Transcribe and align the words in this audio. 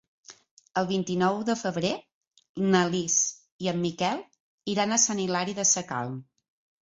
El 0.81 0.85
vint-i-nou 0.91 1.35
de 1.49 1.55
febrer 1.59 1.91
na 2.77 2.81
Lis 2.95 3.19
i 3.65 3.69
en 3.73 3.79
Miquel 3.83 4.25
iran 4.75 4.95
a 4.97 5.01
Sant 5.07 5.21
Hilari 5.25 5.55
Sacalm. 5.75 6.19